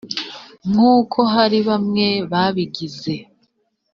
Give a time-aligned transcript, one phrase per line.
[0.69, 3.13] nk uko hari bamwe babigize